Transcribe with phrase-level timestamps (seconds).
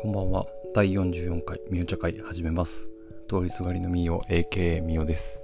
[0.00, 0.46] こんばんは。
[0.76, 2.88] 第44回みお茶会始めます。
[3.28, 5.40] 通りすがりのみお AKA みおです。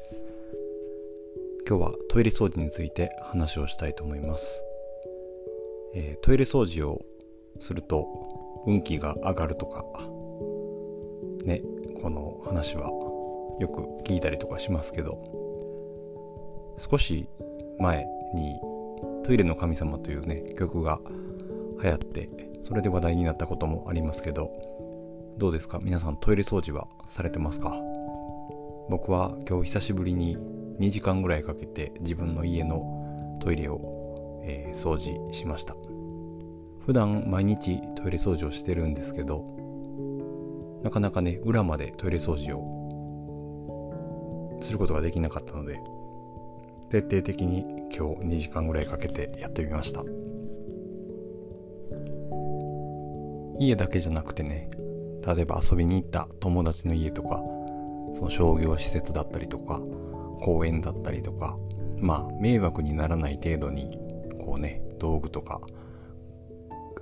[1.68, 4.62] 今日はトイレ掃除について話をしたいと思います。
[5.96, 7.02] えートイレ掃除を
[7.58, 8.06] すると
[8.64, 9.82] 運気が上がるとか、
[11.44, 11.60] ね、
[12.00, 12.88] この話は
[13.58, 15.18] よく聞いたりとかしますけど、
[16.78, 17.26] 少し
[17.80, 18.54] 前に
[19.24, 21.00] トイレの神様というね、曲が
[21.82, 24.50] 流行って、それで話題になったこともありますけど、
[25.36, 25.80] どうですか？
[25.82, 27.76] 皆さんトイレ掃除はされてますか？
[28.88, 30.38] 僕は今日久しぶりに
[30.80, 35.76] 2時間ぐらいかけて自分の家のトイレを、えー掃除しました。
[36.86, 39.44] 普段毎日トイレ掃除をしてるんですけど、
[40.82, 45.78] なかなかね、裏までトイレ掃除をすることができなかったので、
[46.90, 50.02] 徹底的に今日2時間ぐらいかけてやってみました。
[53.58, 54.70] 家だけじゃなくてね
[55.26, 57.40] 例えば遊びに行った友達の家とか
[58.14, 59.80] その商業施設だったりとか
[60.42, 61.56] 公園だったりとか
[61.98, 63.98] まあ迷惑にならない程度に
[64.44, 65.60] こうね道具とか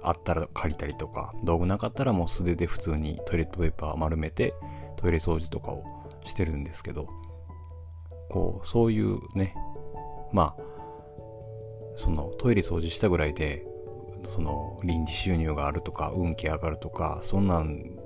[0.03, 4.55] あったら借りたりとか道具なかったらもう素手で普通にトイレットペーパー丸めて
[4.97, 5.84] トイレ掃除とかを
[6.25, 7.08] してるんですけど
[8.30, 9.55] こうそういうね
[10.33, 10.62] まあ
[11.97, 13.67] そのトイレ掃除したぐらいで
[14.24, 17.98] その臨時収入があるとか運気上がるとかそんなん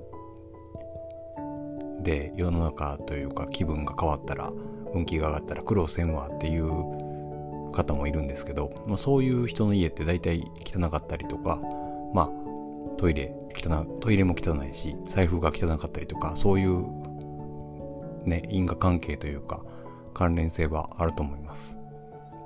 [2.01, 4.51] で世の中というか気分が変わったら
[4.93, 6.69] 運気が上がったら苦労せんわっていう
[7.71, 11.59] 方もいるんですけど、まあ、そういう人の家って大体汚かったりとか
[12.13, 12.29] まあ
[12.97, 16.85] トイレ汚トイレも汚いし財布が汚かったりとかそういう
[18.25, 19.61] ね因果関係というか
[20.13, 21.77] 関連性はあると思います。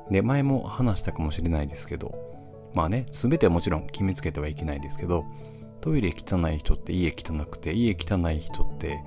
[0.10, 2.31] で前も話したかもしれないですけど
[2.74, 5.26] まあね、すべてはもちろん決めつけてはいけないですけど、
[5.82, 9.04] トイレ汚い人って家汚くて、家汚い人って、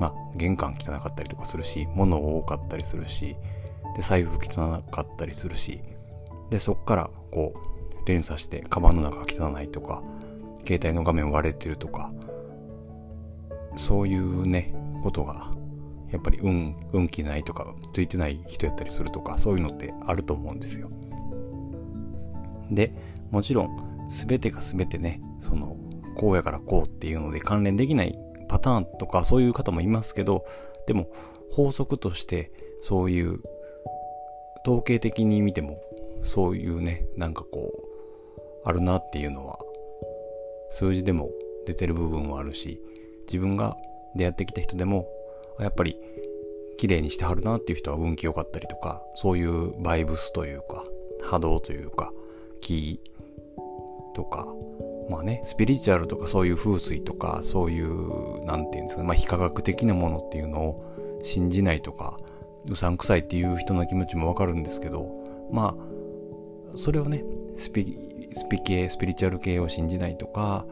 [0.00, 3.36] まあ玄関汚かったりとかするし、物多かったりするし、
[3.96, 5.80] で、財布汚かったりするし、
[6.50, 10.02] で、そっからこう、連鎖して、カバンの中汚いとか、
[10.66, 12.10] 携帯の画面割れてるとか、
[13.76, 15.50] そういうね、ことが、
[16.10, 20.90] やっぱり運、運気ないとか、ついてない人やったりするとか、そういうのってあると思うんですよ。
[22.70, 22.92] で、
[23.30, 25.76] もちろん、すべてがすべてね、その、
[26.16, 28.16] こうやからこうっていうので関連できない
[28.48, 30.44] パターンとかそういう方もいますけど、
[30.86, 31.08] でも、
[31.50, 33.40] 法則として、そういう、
[34.66, 35.80] 統計的に見ても、
[36.22, 39.58] そういうね、なんかこう、あるなっていうのは、
[40.70, 41.30] 数字でも
[41.66, 42.80] 出てる部分はあるし、
[43.26, 43.76] 自分が
[44.16, 45.06] 出会ってきた人でも、
[45.58, 45.98] やっぱり、
[46.76, 50.84] 綺麗にしてはるなっていう人は運気良かったりとか、そういうバイブスというか、
[51.22, 52.12] 波動というか、
[52.64, 53.00] 気
[54.14, 54.46] とか、
[55.10, 62.16] まあね、スピリチュアルとかそういう風水とか、そういう、なんていうんですかね、まあ非科学的なものっていうのを信じないとか、
[62.68, 65.12] うさんくさいっていう人の気持ちもわかるんですけど、
[65.52, 67.22] まあ、それをね、
[67.56, 67.98] スピ、
[68.32, 70.64] スピ系、スピリチュアル系を信じないとか、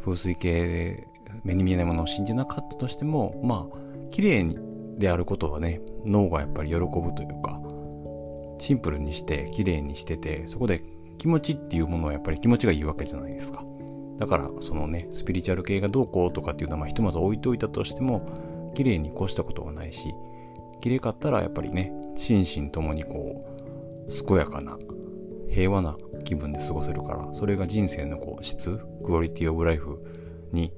[0.00, 1.06] 風水系で
[1.44, 4.58] 目に見えないものを信じなかったとしても、まあ、綺麗に
[4.98, 7.60] であることはね、脳がやっぱり喜ぶというか、
[8.62, 10.84] シンプルにして綺麗にしててそこで
[11.22, 13.62] 気持ちっていうものはやっぱり気持ちがいいわけじゃないですか。
[14.18, 20.12] だからそのねスピリチュアル系がどうこうとかっていうのはまひとまず置いといたとしても綺麗に越したことはないし
[20.80, 23.44] 綺麗かったらやっぱりね心身ともにこ
[24.08, 24.76] う健やかな
[25.48, 30.02] 平和な気分で過ごせるからそれが人生のこう質クオリティオブライフ
[30.50, 30.72] に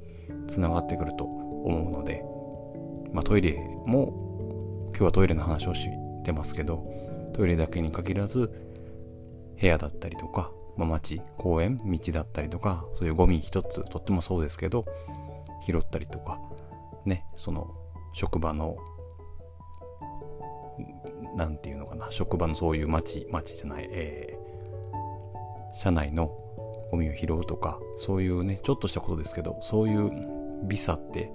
[0.47, 2.23] つながってくると思うので
[3.15, 3.55] まあトイレ
[3.87, 5.89] も今日はトイレの話をし
[6.23, 6.85] てますけど
[7.33, 8.64] トイレだけに限らず
[9.61, 14.85] 部屋だったりとか、まあ、街公園道だったりとかそういうゴミ一つとってもそうですけど
[15.67, 16.39] 拾ったりとか
[17.05, 17.75] ねその
[18.13, 18.77] 職場の
[21.37, 26.27] なんていうのかな職場のそういう街街じゃない、えー、社内の
[26.91, 30.11] ゴミを拾うとかそういうねちょっとしたことですけどそういう
[30.65, 31.33] ビザって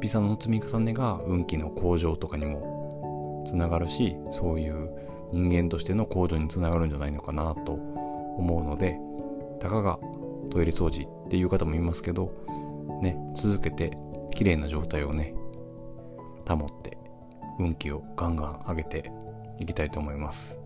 [0.00, 4.90] ビザの積み重ねが運気の向上とかにもつながるしそういう
[5.36, 8.98] 人間としての向上につながるんじゃないのかなと思うので
[9.60, 9.98] たかが
[10.50, 12.32] トイレ掃除っていう方もいますけど
[13.02, 13.96] ね続けて
[14.34, 15.34] 綺麗な状態をね
[16.48, 16.96] 保って
[17.58, 19.10] 運気をガンガン上げて
[19.58, 20.58] いきたいと思います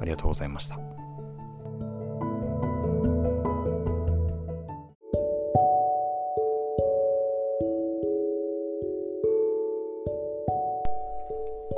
[0.00, 0.78] ありがとうございました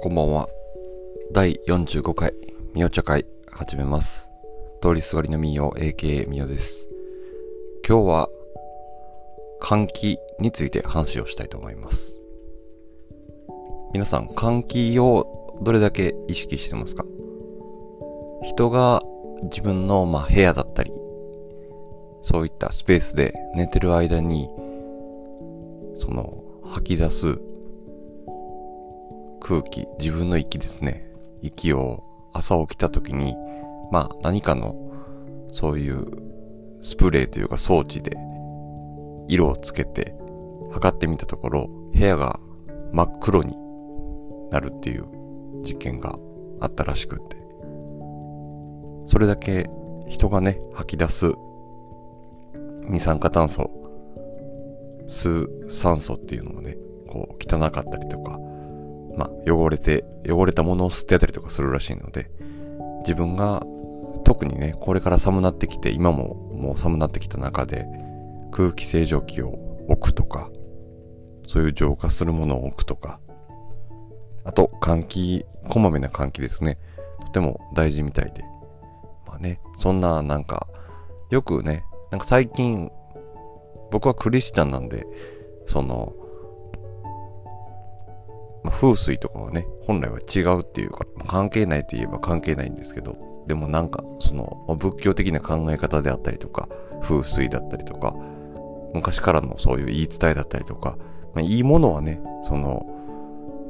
[0.00, 0.57] こんばんは。
[1.38, 2.34] 第45回、
[2.74, 4.28] みお茶会、始めます。
[4.82, 6.88] 通りすがりのみお、AKA みおです。
[7.86, 8.28] 今日は、
[9.62, 12.18] 換気について話をしたいと思います
[13.92, 17.04] 皆さん換気をどれだけ意識してますか？
[18.42, 19.00] 人が
[19.44, 20.90] 自分のま部屋だったり
[22.22, 24.48] そういったスペースで寝てる間に
[26.00, 27.38] その吐き出す
[29.38, 31.07] 空気自分の息ですね
[31.42, 33.34] 息を朝起きた時に
[33.90, 34.74] まあ何かの
[35.52, 36.06] そういう
[36.82, 38.16] スプレーというか装置で
[39.28, 40.14] 色をつけて
[40.72, 42.38] 測ってみたところ部屋が
[42.92, 43.56] 真っ黒に
[44.50, 45.06] なるっていう
[45.62, 46.18] 実験が
[46.60, 47.38] あったらしくって。
[49.08, 49.68] それだけ
[50.06, 51.32] 人がね吐き出す
[52.88, 53.70] 二酸化炭素
[55.08, 56.76] 吸う酸素っていうのがね
[57.08, 58.38] こう汚かったりとか
[59.18, 62.30] まあ汚れて汚れたものを吸ってやったりとかするらしいので
[63.00, 63.64] 自分が
[64.24, 67.86] 特にねこれから寒なってきて今ももう寒なってきた中で
[68.52, 69.50] 空気清浄機を
[69.88, 70.50] 置くとか
[71.46, 73.20] そういう浄化するものを置くとか
[74.44, 76.78] あと換気こまめな換気ですね。
[77.26, 78.42] とても大事みたいで。
[79.26, 80.66] まあねそんななんか
[81.30, 82.90] よくねなんか最近
[83.90, 85.06] 僕はクリスチャンなんで
[85.66, 86.14] その、
[88.68, 93.16] まあ、風水とかはね本来は違うっていうか関係ないといえば関係ないんですけど
[93.46, 96.68] でもなんかその、まあ、仏教的な考え方であったりとか
[97.00, 98.14] 風水だったりとか
[98.92, 100.98] 昔からのそういう言い伝えだったりとか、
[101.34, 102.84] まあ、いいものはねその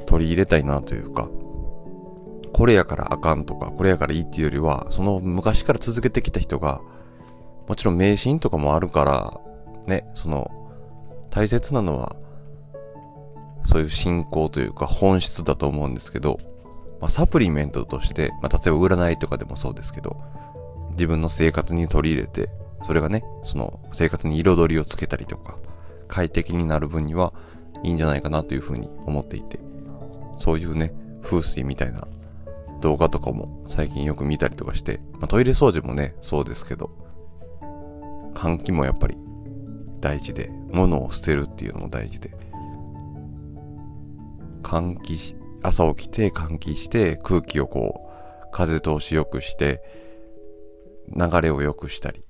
[0.05, 1.29] 取り入れたいなというか
[2.51, 6.81] これやからあかんとかこれやからいいっていうよりはその昔から続けてきた人が
[7.69, 9.39] もちろん迷信とかもあるから
[9.87, 10.51] ねその
[11.29, 12.17] 大切なのは
[13.69, 16.39] そういう信仰というか本質だと思うんですけど、
[16.99, 20.19] まあ、サプリメントとして、まあ、例えば占いとかでもそうですけど
[20.93, 22.49] 自分の生活に取り入れて
[22.81, 25.55] それがねその生活に彩りをつけたりとか
[26.07, 27.31] 快適になる分には
[27.83, 29.59] いいんじゃないかなというふうに思っていて
[30.39, 32.07] そういうね風水みたいな
[32.81, 36.89] 動画とかも最近よく見たりとかして、まあ、トイレ掃除もねそうですけど
[38.33, 39.15] 換気もやっぱり
[39.99, 42.31] 大事で物を捨てるっていうのも大事で
[44.61, 49.81] 換気し朝起きて換気して空気をこう風通し良くして
[51.15, 52.23] 流れを良くしたりし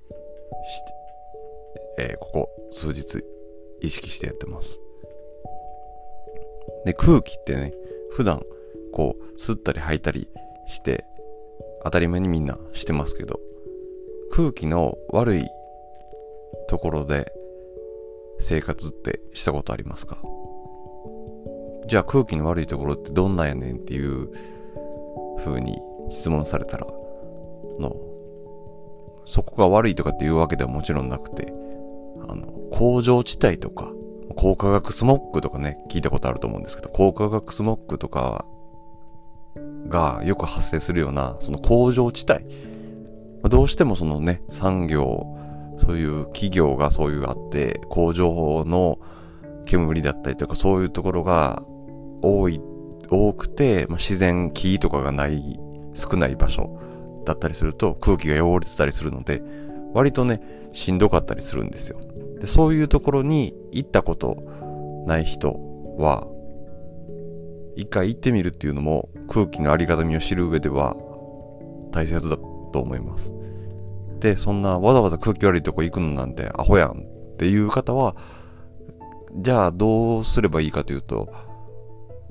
[1.97, 3.23] て、えー、ここ数日
[3.81, 4.79] 意識してやってます。
[6.85, 7.73] で空気ってね
[8.11, 8.41] 普段
[8.93, 10.29] こう吸ったり吐いたり
[10.67, 11.05] して
[11.83, 13.39] 当たり前にみんなしてますけど
[14.31, 15.47] 空気の悪い
[16.67, 17.31] ところで
[18.39, 20.21] 生活ってしたことありますか？
[21.89, 24.31] じゃあ空気の悪いところってどんなんやねんっていう
[25.43, 25.77] 風に
[26.11, 26.85] 質問されたら
[27.79, 27.95] の
[29.25, 31.51] そこが悪いとかっていうわけではもちろんなくて
[32.27, 33.91] あの工場地帯とか
[34.35, 38.45] 高化学スモッグとかね聞いたことあると思うんですけど高化学スモッグとか
[39.87, 42.45] がよく発生するようなその工場地帯。
[43.49, 45.37] どうしてもそのね産業
[45.77, 48.99] そういう企業がそういうあって、工場の
[49.65, 51.63] 煙だったりとかそういうところが
[52.21, 52.61] 多い、
[53.09, 55.59] 多くて、まあ、自然、木とかがない、
[55.93, 56.79] 少ない場所
[57.25, 59.41] だったりすると空気が汚れてたりするので、
[59.93, 60.41] 割とね、
[60.73, 61.99] しんどかったりするんですよ。
[62.39, 64.37] でそういうところに行ったこと
[65.05, 65.51] ない人
[65.97, 66.27] は、
[67.75, 70.97] 一回行ってみるっていうのも空気のありがたみを知る上では
[71.91, 73.33] 大切だと思います。
[74.19, 78.15] でそんなわざわざ空気悪いとこ行くのなんてアホやんっていう方は
[79.37, 81.29] じゃあどうすればいいかというと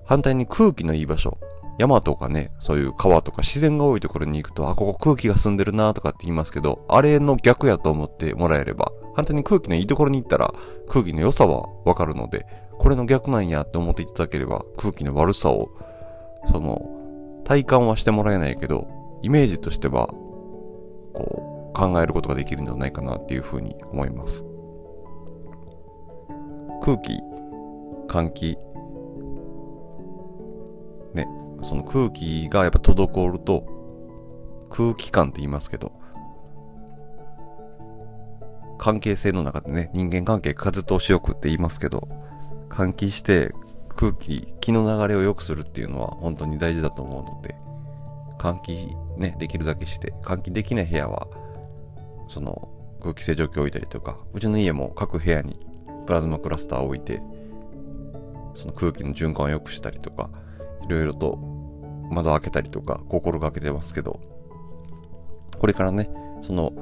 [0.08, 1.38] 反対に空気のいい場所。
[1.78, 10.52] 山とかねそういう川とか自然が多いところに行くとあここ空気が澄んでるなとかって言いますけどあれの逆やと思ってもらえれば反対に空気のいいところに行ったら
[10.88, 12.46] 空気の良さはわかるので
[12.78, 15.70] これの逆なんやって思っていただければ空気の悪さを
[16.50, 18.88] その体感はしてもらえないけど
[19.22, 20.08] イメージとしては
[21.14, 24.44] こう考えることができるんじゃないかなっていうふうに思います。
[26.82, 27.12] 空気
[28.08, 28.58] 換気
[31.14, 31.26] ね
[31.62, 35.92] その空気がやっぱ滞ると空気感って言いますけど
[38.78, 42.08] 関係性の中でね人間関係風通しよくって言いますけど
[42.70, 43.52] 換気して
[43.88, 47.56] 空気気の流れを良くするっていうのは本当に大事だと思うので
[48.38, 51.26] 換気ねできるだけして換気できない部屋は
[52.28, 52.68] その
[53.00, 55.58] 空気清浄機を置いたりとかうちの家も各部屋に
[56.06, 57.20] プラズマクラスターを置いて
[58.54, 60.30] その空気の循環を良くしたりとか
[60.88, 61.38] いろいろと
[62.10, 64.20] 窓開けたりとか心がけてますけど
[65.58, 66.10] これからね
[66.42, 66.72] その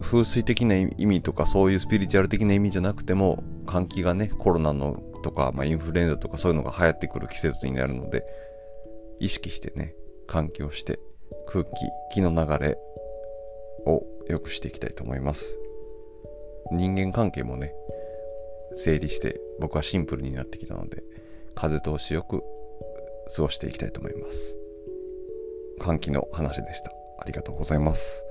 [0.00, 8.24] 風水的な意味とかそういうスピリチュアル的な意味じゃなくても換気がねコロナのとか、まあ、インフルエンザとかそういうのが流行ってくる季節になるので
[9.18, 9.96] 意識してね
[10.28, 11.00] 換気をして
[11.48, 11.70] 空気
[12.14, 12.78] 気の流れ
[13.86, 15.58] を良くしていきたいと思います。
[16.72, 17.72] 人間関係もね
[18.74, 21.02] 整理して僕はシンプルになってきたので
[21.56, 22.44] 風通しよく
[23.34, 24.56] 過ごしていきたいと思います。
[25.80, 26.92] 換気の話でした。
[27.18, 28.22] ありがとうございます。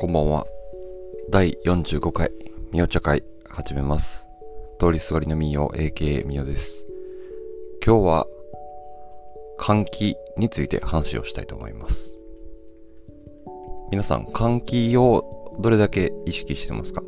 [0.00, 0.46] こんばんは。
[1.30, 2.32] 第45回
[2.72, 4.26] みお茶会始めます。
[4.80, 6.84] 通りすがりのみお AKA みおです。
[7.84, 8.26] 今日は
[9.58, 12.19] 換気について話をしたいと思います。
[13.90, 17.02] 皆さん換気をどれだけ意識してますか？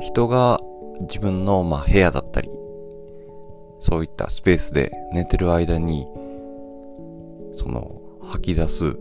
[0.00, 0.60] 人が
[1.00, 2.48] 自分のまあ部屋だったり
[3.80, 6.06] そういったスペースで寝てる間に
[7.56, 8.96] その吐き出す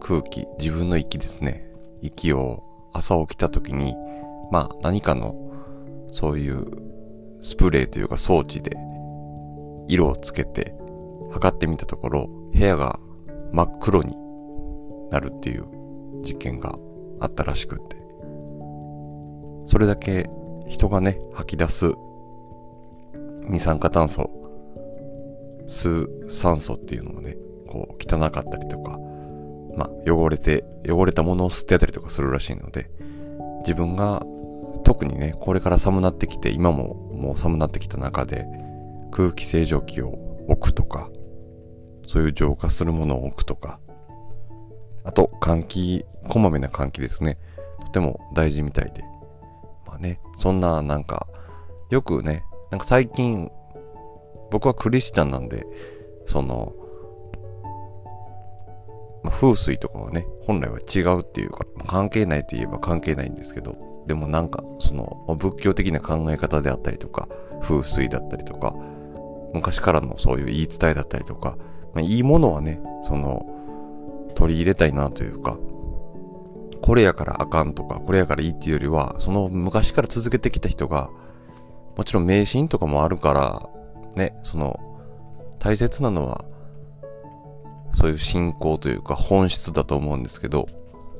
[0.00, 1.66] 空気自分の息ですね。
[2.02, 3.94] 息を朝起きた時に
[4.50, 5.34] まあ何かの
[6.12, 6.66] そういう
[7.40, 8.76] スプレーというか装置で
[9.88, 10.74] 色をつけて
[11.32, 13.00] 測ってみたところ部屋が
[13.52, 14.14] 真っ黒に
[15.12, 15.66] なるっていう
[16.24, 16.74] 実験が
[17.20, 18.02] あったらしくって。
[19.66, 20.28] それだけ
[20.68, 21.92] 人がね吐き出す
[23.48, 24.30] 二酸化炭素
[25.68, 27.36] 吸う酸素っていうのがね
[27.68, 28.98] こう汚かったりとか
[29.76, 32.90] まあ汚れて汚れたものを吸ってたりとかするらしいので
[33.60, 34.24] 自分が
[34.84, 38.46] 特にねこれから寒なってきて今ももう寒なってきた中で
[39.10, 40.10] 空気清浄機を
[40.48, 41.08] 置くとか
[42.06, 43.78] そういう浄化するものを置くとか
[45.04, 47.38] あと換気こまめな換気ですね。
[47.86, 49.02] とても大事みたいで。
[49.86, 51.26] まあねそんななんか
[51.90, 53.50] よくねなんか最近
[54.50, 55.66] 僕はクリスチャンなんで
[56.26, 56.72] その、
[59.22, 67.28] まあ、風水とかはね本来は違うっていうか関係ないといえば関係ないんですけどでもなんかその、まあ、仏教的な考え方であったりとか
[67.60, 68.74] 風水だったりとか
[69.52, 71.56] 昔からのそういう言い伝えだったりとか、
[71.94, 73.46] まあ、いいものはねその
[74.34, 75.58] 取り入れたいなというか
[76.82, 81.10] これやからあかんとかこれやからいいっていうよりはその昔から続けてきた人が
[81.96, 83.68] もちろん迷信とかもあるから
[84.16, 84.80] ねその
[85.58, 86.44] 大切なのは
[87.94, 90.66] そういう信仰というか本質だと思うんですけど、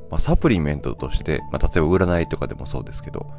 [0.09, 3.31] まあ、サプリメントとして、まあ、例えば占いとかでもそうですけど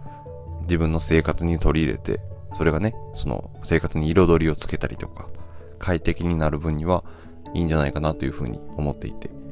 [0.63, 2.21] 自分の生活に取り入れて
[2.55, 5.29] それがねその生活に彩りをつけたりとか
[5.79, 7.05] 快適になる分には
[7.53, 9.44] いいんじゃないかなというふうに思っていて。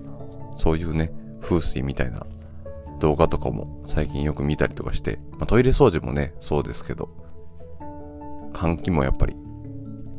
[0.63, 2.25] そういうね風水みたいな
[3.01, 7.09] 動画とかも最近よく見たりとかして、まあ、トイレ掃除もねそうですけど
[8.53, 9.35] 換気もやっぱり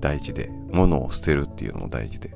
[0.01, 2.35] 大事で物を捨てるっていうのも大事で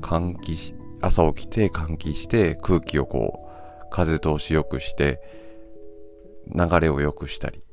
[0.00, 5.20] 換気し朝起きて換気して空気をこう風通し良くして
[6.54, 7.64] 流れを良くしたりし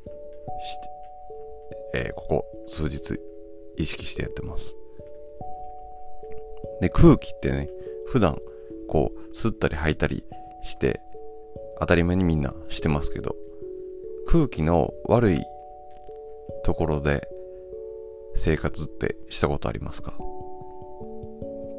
[1.94, 3.20] て、えー、ここ数日
[3.78, 4.76] 意識してやってます。
[6.82, 7.70] で空気ってね
[8.12, 8.38] 普段
[8.88, 10.24] こう吸ったり吐いたり
[10.64, 11.00] して
[11.80, 13.36] 当たり前にみんなしてますけど
[14.28, 15.44] 空気の悪い
[16.64, 17.28] ところで
[18.36, 20.14] 生活ってしたことありますか？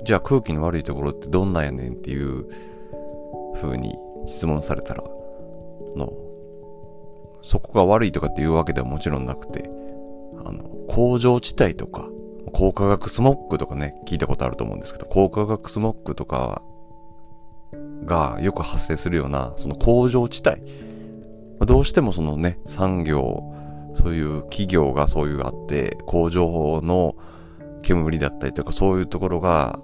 [0.04, 2.46] じゃあ空気の悪いところってどんなんやねんっていう
[3.60, 3.94] 風に
[4.26, 5.02] 質問されたら
[5.96, 6.12] の
[7.42, 9.68] そこが悪いとかっていうわけではもちろんなくて
[10.44, 12.08] あの工場地帯とか
[12.52, 16.62] 高化学スモッグとかね聞いたことあると思うんですけど高化学スモッグとか
[18.04, 20.90] がよく発生するようなその工場地帯。
[21.66, 23.42] どうしてもそのね産業
[23.94, 27.16] そういう企業がそういうあって工場の
[27.82, 29.78] 煙だったりとかそういうところが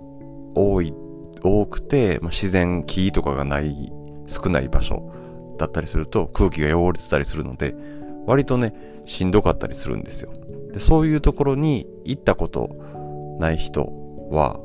[0.55, 0.95] 多い
[1.43, 3.93] 多くて、まあ、自然木とかがない
[4.27, 5.13] 少ない場所
[5.59, 7.75] だったりすると空気が汚れてたりするので
[8.27, 10.33] 割とねしんどかったりするんですよ。
[10.77, 12.69] でそういうところに行ったこと
[13.41, 13.91] ない人
[14.31, 14.61] は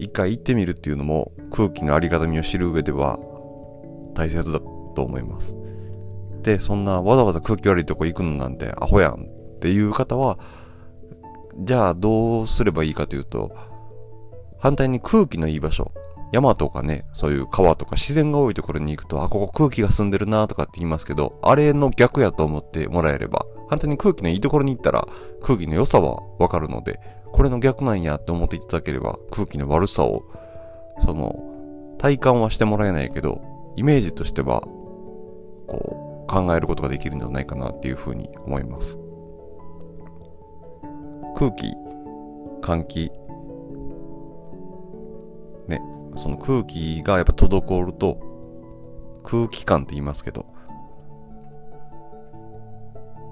[0.00, 3.16] 一回行ってみるっていうのも空気のありがたみを知る上では
[4.16, 5.54] 大切だと思います。
[6.42, 10.36] でそんなわざわざ空気悪いとこ行くのなんてアホやんっていう方は
[11.60, 13.54] じゃあどうすればいいかというと
[14.58, 15.92] 反対に空気のいい場所
[16.32, 25.06] 山とかね、そういう川とか自然が多いところに行くと、あ、ここ空気が澄んでるなとかって言いますけど、あれの逆やと思ってもらえれば、反対に空気のいいところに行ったら
[25.42, 27.00] 空気の良さはわかるので、
[27.32, 30.24] これの逆なんやって思っていただければ、空気の悪さを、
[31.04, 33.42] その、体感はしてもらえないけど、
[33.76, 34.62] イメージとしては、
[35.66, 38.98] こう考えることができるんじゃないかなっていうふうに思います。
[41.36, 41.72] 空気
[42.62, 43.12] 換気。
[45.68, 45.80] ね
[46.16, 48.18] その空気がやっぱ滞ると
[49.24, 50.46] 空気感って言いますけど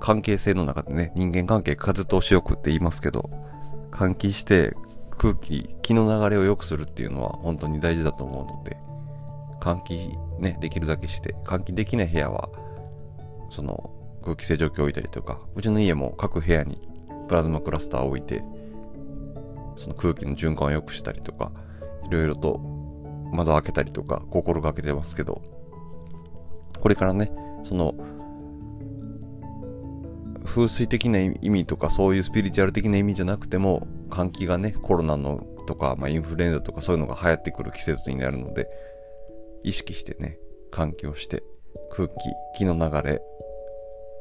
[0.05, 3.31] 関係性の中でね人間関係風通しよくって言いますけど
[3.91, 4.75] 換気して
[5.17, 8.77] 空気気の流れを良くするっていうのは本当に大事だと思うので
[9.63, 12.51] 換気ねできるだけして換気できない部屋は
[13.49, 16.87] その空気清浄機を置いたりとかうちの家も各部屋に
[17.27, 18.45] プラズマクラスターを置いて
[19.77, 21.51] その空気の循環を良くしたりとか
[22.07, 22.59] いろいろと
[23.33, 25.41] 窓を開けたりとか心がけてますけど
[26.79, 27.33] これからね
[27.65, 27.95] その
[30.45, 38.69] 風水的な意味とかそういうスピリチュアル的な意味じゃなくても換気がねコロナのとか、まあ、インフルエンザとかそういうのが流行ってくる季節になるので
[39.65, 40.39] 意識してね
[40.71, 41.43] 換気をして
[41.91, 42.15] 空気
[42.59, 43.23] 気の流れ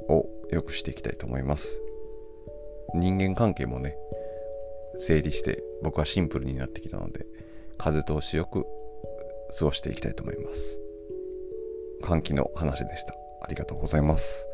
[0.08, 1.82] を良くしていきたいと思います。
[2.94, 3.98] 人間関係もね
[4.98, 7.26] 整理して僕はシンプルになってきたので
[7.78, 8.66] 風通しよく
[9.58, 10.80] 過ごしていきたいと思います。
[12.04, 13.14] 換気の話でした。
[13.42, 14.48] ありがとうございます。